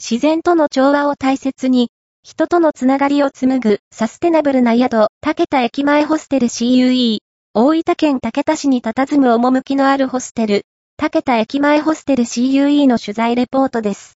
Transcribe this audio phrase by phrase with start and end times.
[0.00, 1.90] 自然との調和を大切に、
[2.22, 7.18] 人とのつながりを紡ぐサステナブルな宿、竹田駅前ホステル CUE。
[7.52, 10.66] 大分県竹田市に佇む趣のあるホステル、
[10.96, 14.06] 竹田駅前ホステル CUE の取材レポートです。